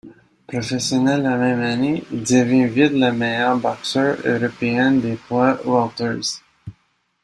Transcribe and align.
Professionnel 0.47 1.21
la 1.21 1.37
même 1.37 1.61
année, 1.61 2.03
il 2.11 2.23
devient 2.23 2.65
vite 2.65 2.93
le 2.93 3.11
meilleur 3.11 3.55
boxeur 3.59 4.17
européen 4.25 4.93
des 4.93 5.13
poids 5.13 5.59
welters. 5.63 6.41